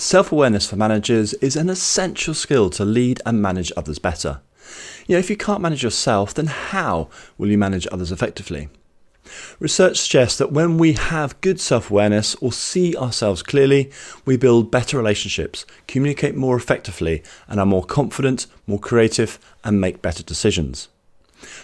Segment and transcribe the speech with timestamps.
[0.00, 4.40] Self awareness for managers is an essential skill to lead and manage others better.
[5.08, 8.68] You know, if you can't manage yourself, then how will you manage others effectively?
[9.58, 13.90] Research suggests that when we have good self awareness or see ourselves clearly,
[14.24, 20.00] we build better relationships, communicate more effectively, and are more confident, more creative, and make
[20.00, 20.86] better decisions.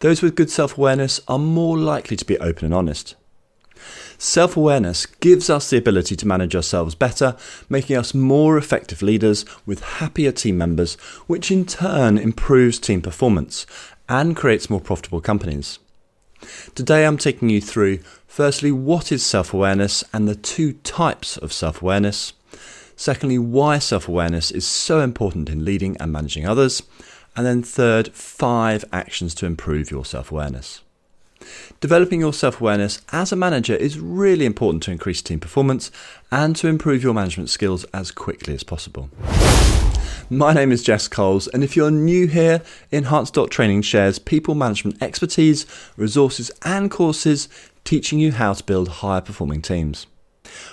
[0.00, 3.14] Those with good self awareness are more likely to be open and honest.
[4.18, 7.36] Self awareness gives us the ability to manage ourselves better,
[7.68, 10.94] making us more effective leaders with happier team members,
[11.26, 13.66] which in turn improves team performance
[14.08, 15.78] and creates more profitable companies.
[16.74, 21.52] Today I'm taking you through firstly, what is self awareness and the two types of
[21.52, 22.32] self awareness.
[22.96, 26.82] Secondly, why self awareness is so important in leading and managing others.
[27.36, 30.80] And then third, five actions to improve your self awareness.
[31.80, 35.90] Developing your self awareness as a manager is really important to increase team performance
[36.30, 39.10] and to improve your management skills as quickly as possible.
[40.28, 45.00] My name is Jess Coles, and if you're new here, Enhance Training shares people management
[45.00, 47.48] expertise, resources, and courses
[47.84, 50.08] teaching you how to build higher performing teams.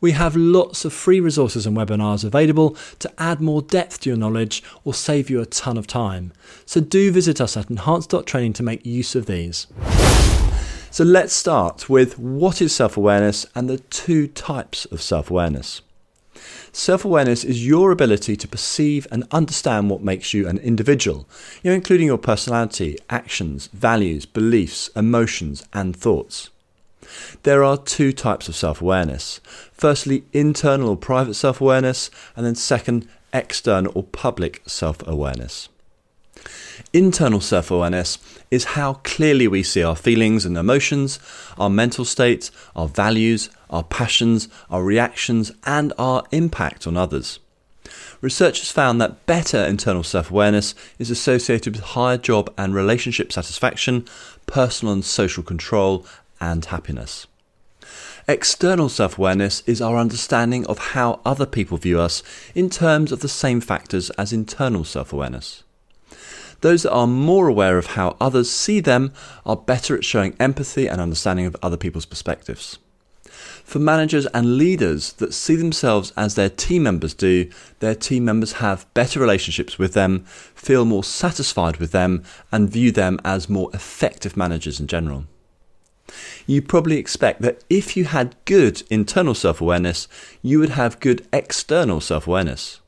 [0.00, 4.16] We have lots of free resources and webinars available to add more depth to your
[4.16, 6.32] knowledge or save you a ton of time.
[6.64, 9.66] So do visit us at Enhance Training to make use of these.
[10.94, 15.80] So let's start with what is self awareness and the two types of self awareness.
[16.70, 21.26] Self awareness is your ability to perceive and understand what makes you an individual,
[21.64, 26.50] you know, including your personality, actions, values, beliefs, emotions, and thoughts.
[27.42, 29.40] There are two types of self awareness.
[29.72, 35.68] Firstly, internal or private self awareness, and then second, external or public self awareness.
[36.92, 38.18] Internal self awareness
[38.50, 41.18] is how clearly we see our feelings and emotions,
[41.58, 47.38] our mental state, our values, our passions, our reactions, and our impact on others.
[48.20, 54.06] Researchers found that better internal self awareness is associated with higher job and relationship satisfaction,
[54.46, 56.06] personal and social control,
[56.40, 57.26] and happiness.
[58.26, 62.22] External self awareness is our understanding of how other people view us
[62.54, 65.62] in terms of the same factors as internal self awareness.
[66.64, 69.12] Those that are more aware of how others see them
[69.44, 72.78] are better at showing empathy and understanding of other people's perspectives.
[73.22, 78.52] For managers and leaders that see themselves as their team members do, their team members
[78.64, 80.24] have better relationships with them,
[80.54, 85.26] feel more satisfied with them, and view them as more effective managers in general.
[86.46, 90.08] You probably expect that if you had good internal self awareness,
[90.40, 92.80] you would have good external self awareness.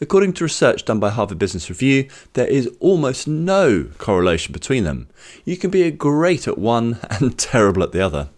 [0.00, 5.08] According to research done by Harvard Business Review, there is almost no correlation between them.
[5.44, 8.28] You can be great at one and terrible at the other.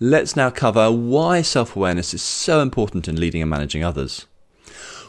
[0.00, 4.26] Let's now cover why self awareness is so important in leading and managing others.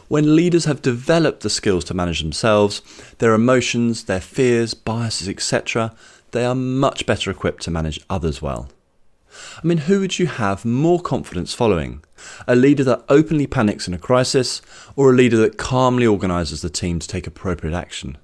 [0.08, 2.82] When leaders have developed the skills to manage themselves,
[3.18, 5.94] their emotions, their fears, biases, etc.,
[6.32, 8.68] they are much better equipped to manage others well.
[9.62, 12.02] I mean, who would you have more confidence following?
[12.46, 14.60] A leader that openly panics in a crisis,
[14.96, 18.18] or a leader that calmly organises the team to take appropriate action?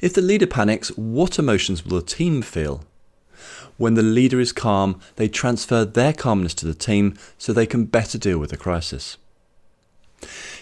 [0.00, 2.84] If the leader panics, what emotions will the team feel?
[3.76, 7.86] When the leader is calm, they transfer their calmness to the team so they can
[7.86, 9.16] better deal with the crisis.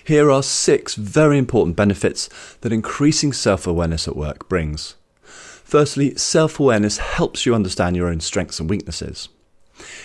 [0.04, 2.28] Here are six very important benefits
[2.62, 4.96] that increasing self awareness at work brings.
[5.22, 9.28] Firstly, self awareness helps you understand your own strengths and weaknesses.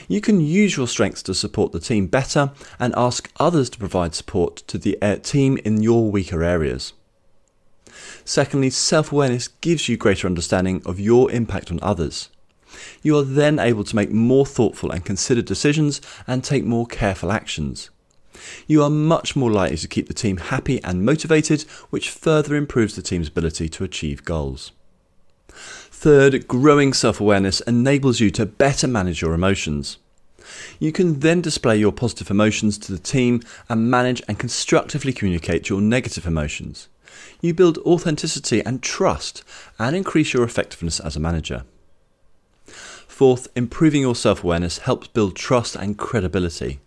[0.07, 4.15] You can use your strengths to support the team better and ask others to provide
[4.15, 6.93] support to the uh, team in your weaker areas.
[8.23, 12.29] Secondly, self awareness gives you greater understanding of your impact on others.
[13.01, 17.31] You are then able to make more thoughtful and considered decisions and take more careful
[17.31, 17.89] actions.
[18.67, 22.95] You are much more likely to keep the team happy and motivated, which further improves
[22.95, 24.71] the team's ability to achieve goals.
[25.97, 29.97] Third, growing self awareness enables you to better manage your emotions.
[30.77, 35.67] You can then display your positive emotions to the team and manage and constructively communicate
[35.67, 36.89] your negative emotions.
[37.41, 39.43] You build authenticity and trust
[39.79, 41.63] and increase your effectiveness as a manager.
[42.67, 46.81] Fourth, improving your self awareness helps build trust and credibility.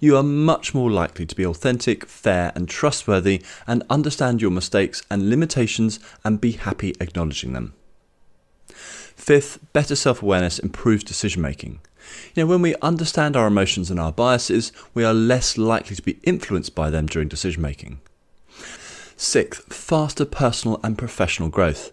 [0.00, 5.02] You are much more likely to be authentic, fair, and trustworthy and understand your mistakes
[5.08, 7.74] and limitations and be happy acknowledging them.
[9.16, 11.80] Fifth, better self awareness improves decision making.
[12.34, 16.02] You know, when we understand our emotions and our biases, we are less likely to
[16.02, 18.00] be influenced by them during decision making.
[19.16, 21.92] Sixth, faster personal and professional growth.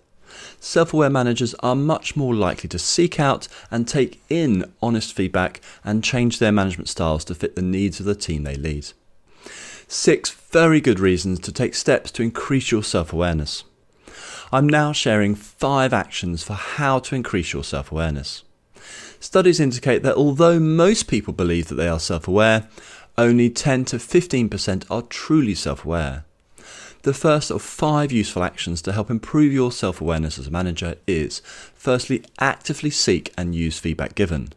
[0.59, 5.61] Self aware managers are much more likely to seek out and take in honest feedback
[5.83, 8.87] and change their management styles to fit the needs of the team they lead.
[9.87, 13.63] Six very good reasons to take steps to increase your self awareness.
[14.51, 18.43] I'm now sharing five actions for how to increase your self awareness.
[19.19, 22.67] Studies indicate that although most people believe that they are self aware,
[23.15, 26.25] only 10 to 15% are truly self aware.
[27.03, 30.95] The first of five useful actions to help improve your self awareness as a manager
[31.05, 31.41] is
[31.75, 34.49] firstly, actively seek and use feedback given.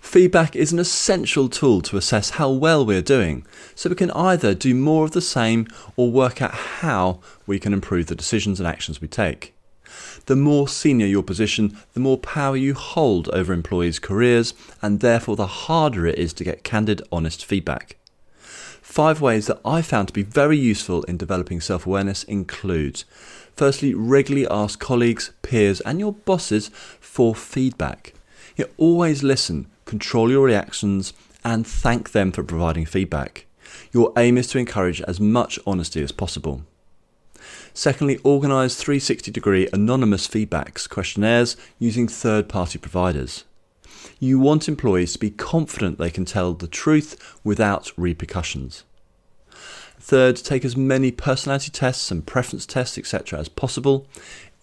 [0.00, 4.54] Feedback is an essential tool to assess how well we're doing, so we can either
[4.54, 5.66] do more of the same
[5.96, 9.54] or work out how we can improve the decisions and actions we take.
[10.26, 15.36] The more senior your position, the more power you hold over employees' careers, and therefore
[15.36, 17.96] the harder it is to get candid, honest feedback.
[18.82, 23.04] Five ways that I found to be very useful in developing self awareness include
[23.56, 26.68] firstly, regularly ask colleagues, peers, and your bosses
[27.00, 28.14] for feedback.
[28.56, 31.12] You always listen, control your reactions,
[31.44, 33.46] and thank them for providing feedback.
[33.92, 36.62] Your aim is to encourage as much honesty as possible.
[37.74, 43.44] Secondly, organise 360 degree anonymous feedbacks questionnaires using third party providers.
[44.20, 48.84] You want employees to be confident they can tell the truth without repercussions.
[49.98, 54.06] Third, take as many personality tests and preference tests, etc., as possible.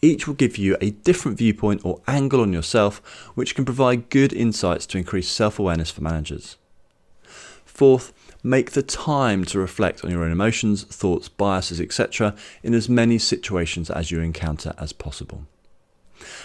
[0.01, 3.01] Each will give you a different viewpoint or angle on yourself,
[3.35, 6.55] which can provide good insights to increase self awareness for managers.
[7.65, 8.13] Fourth,
[8.43, 13.17] make the time to reflect on your own emotions, thoughts, biases, etc., in as many
[13.17, 15.45] situations as you encounter as possible.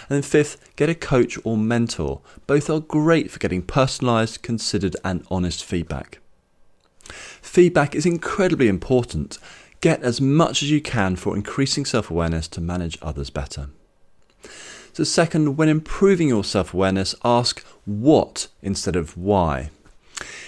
[0.09, 2.21] And then fifth, get a coach or mentor.
[2.47, 6.19] Both are great for getting personalised, considered, and honest feedback.
[7.41, 9.37] Feedback is incredibly important
[9.85, 13.69] Get as much as you can for increasing self awareness to manage others better.
[14.93, 19.69] So, second, when improving your self awareness, ask what instead of why.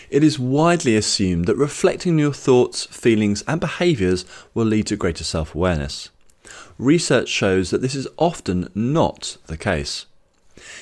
[0.09, 4.25] It is widely assumed that reflecting your thoughts, feelings, and behaviours
[4.55, 6.09] will lead to greater self awareness.
[6.79, 10.07] Research shows that this is often not the case.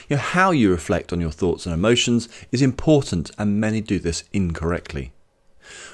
[0.08, 4.00] You know, how you reflect on your thoughts and emotions is important, and many do
[4.00, 5.12] this incorrectly.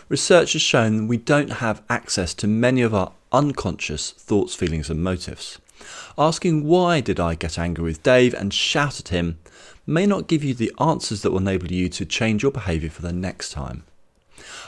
[0.10, 5.04] Research has shown we don't have access to many of our unconscious thoughts, feelings, and
[5.04, 5.60] motives.
[6.18, 9.40] Asking why did I get angry with Dave and shout at him
[9.88, 13.02] may not give you the answers that will enable you to change your behaviour for
[13.02, 13.84] the next time.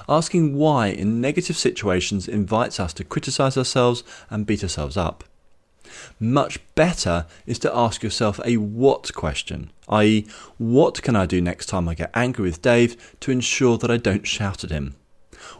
[0.09, 5.23] Asking why in negative situations invites us to criticise ourselves and beat ourselves up.
[6.19, 10.25] Much better is to ask yourself a what question, i.e.,
[10.57, 13.97] what can I do next time I get angry with Dave to ensure that I
[13.97, 14.95] don't shout at him?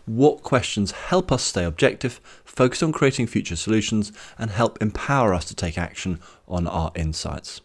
[0.06, 5.46] What questions help us stay objective, focus on creating future solutions, and help empower us
[5.46, 7.62] to take action on our insights?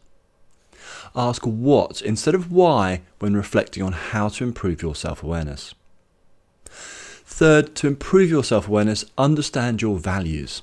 [1.15, 5.75] Ask what instead of why when reflecting on how to improve your self awareness.
[6.71, 10.63] Third, to improve your self awareness, understand your values.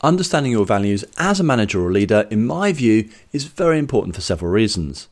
[0.00, 4.20] Understanding your values as a manager or leader, in my view, is very important for
[4.20, 5.08] several reasons.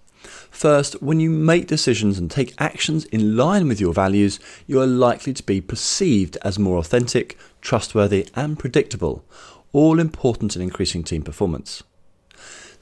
[0.51, 4.87] First, when you make decisions and take actions in line with your values, you are
[4.87, 9.25] likely to be perceived as more authentic, trustworthy, and predictable,
[9.73, 11.83] all important in increasing team performance.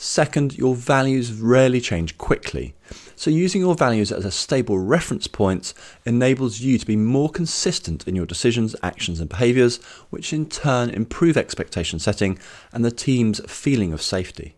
[0.05, 2.75] Second, your values rarely change quickly,
[3.15, 5.73] so using your values as a stable reference point
[6.05, 9.77] enables you to be more consistent in your decisions, actions, and behaviours,
[10.11, 12.37] which in turn improve expectation setting
[12.73, 14.57] and the team's feeling of safety.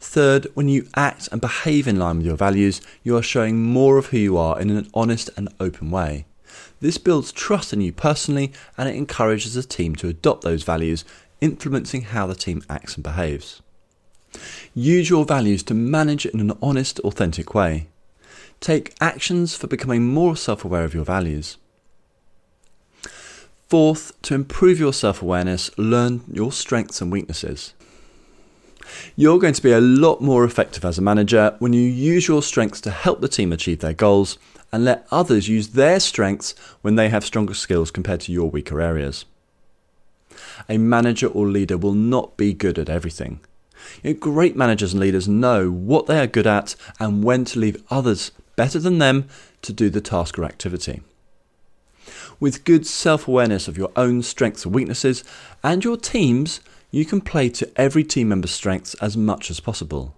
[0.00, 3.96] Third, when you act and behave in line with your values, you are showing more
[3.96, 6.26] of who you are in an honest and open way.
[6.80, 11.04] This builds trust in you personally and it encourages the team to adopt those values,
[11.40, 13.62] influencing how the team acts and behaves.
[14.78, 17.86] Use your values to manage in an honest, authentic way.
[18.60, 21.56] Take actions for becoming more self aware of your values.
[23.70, 27.72] Fourth, to improve your self awareness, learn your strengths and weaknesses.
[29.16, 32.42] You're going to be a lot more effective as a manager when you use your
[32.42, 34.36] strengths to help the team achieve their goals
[34.70, 38.82] and let others use their strengths when they have stronger skills compared to your weaker
[38.82, 39.24] areas.
[40.68, 43.40] A manager or leader will not be good at everything.
[44.02, 47.58] You know, great managers and leaders know what they are good at and when to
[47.58, 49.28] leave others better than them
[49.62, 51.02] to do the task or activity.
[52.38, 55.24] With good self awareness of your own strengths and weaknesses
[55.62, 60.14] and your team's, you can play to every team member's strengths as much as possible.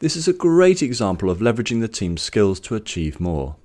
[0.00, 3.56] This is a great example of leveraging the team's skills to achieve more.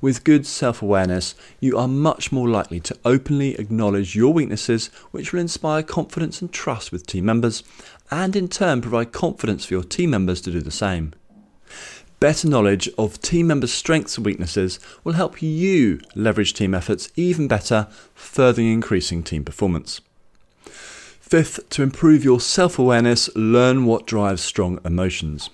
[0.00, 5.32] With good self awareness, you are much more likely to openly acknowledge your weaknesses, which
[5.32, 7.62] will inspire confidence and trust with team members,
[8.10, 11.12] and in turn provide confidence for your team members to do the same.
[12.18, 17.46] Better knowledge of team members' strengths and weaknesses will help you leverage team efforts even
[17.46, 20.00] better, further increasing team performance.
[21.20, 25.50] Fifth, to improve your self awareness, learn what drives strong emotions.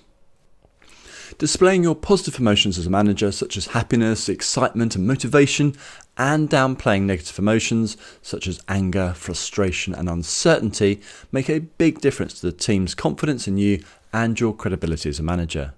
[1.37, 5.75] Displaying your positive emotions as a manager, such as happiness, excitement, and motivation,
[6.17, 12.45] and downplaying negative emotions, such as anger, frustration, and uncertainty, make a big difference to
[12.45, 15.73] the team's confidence in you and your credibility as a manager.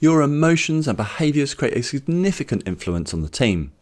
[0.00, 3.72] Your emotions and behaviours create a significant influence on the team.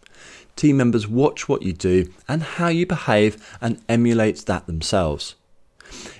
[0.56, 5.36] Team members watch what you do and how you behave and emulate that themselves.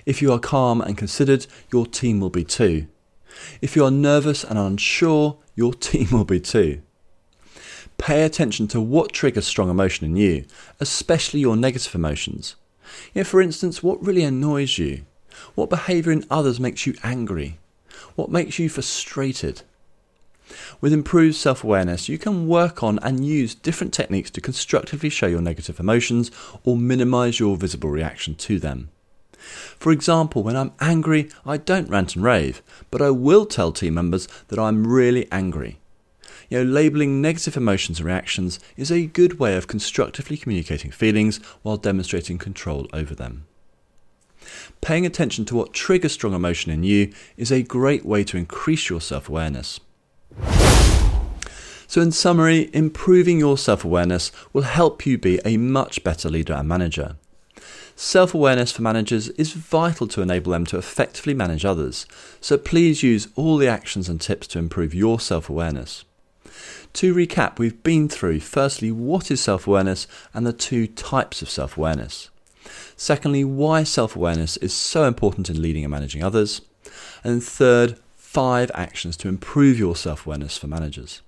[0.05, 2.87] If you are calm and considered, your team will be too.
[3.61, 6.81] If you are nervous and unsure, your team will be too.
[7.97, 10.45] Pay attention to what triggers strong emotion in you,
[10.79, 12.55] especially your negative emotions.
[13.15, 15.05] Know, for instance, what really annoys you?
[15.55, 17.59] What behaviour in others makes you angry?
[18.15, 19.63] What makes you frustrated?
[20.79, 25.27] With improved self awareness, you can work on and use different techniques to constructively show
[25.27, 26.31] your negative emotions
[26.63, 28.89] or minimize your visible reaction to them.
[29.77, 32.61] For example, when I'm angry, I don't rant and rave,
[32.91, 35.79] but I will tell team members that I'm really angry.
[36.49, 41.37] You know, labeling negative emotions and reactions is a good way of constructively communicating feelings
[41.61, 43.45] while demonstrating control over them.
[44.81, 48.89] Paying attention to what triggers strong emotion in you is a great way to increase
[48.89, 49.79] your self awareness.
[51.87, 56.53] So, in summary, improving your self awareness will help you be a much better leader
[56.53, 57.15] and manager.
[57.99, 62.05] Self awareness for managers is vital to enable them to effectively manage others,
[62.39, 66.05] so please use all the actions and tips to improve your self awareness.
[66.93, 71.49] To recap, we've been through firstly, what is self awareness and the two types of
[71.49, 72.29] self awareness.
[72.95, 76.61] Secondly, why self awareness is so important in leading and managing others.
[77.23, 81.23] And third, five actions to improve your self awareness for managers.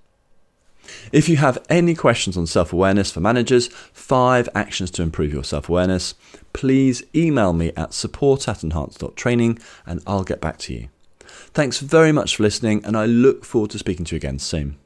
[1.12, 5.44] If you have any questions on self awareness for managers, five actions to improve your
[5.44, 6.14] self awareness,
[6.52, 10.88] please email me at support at enhance.training and I'll get back to you.
[11.52, 14.78] Thanks very much for listening, and I look forward to speaking to you again soon.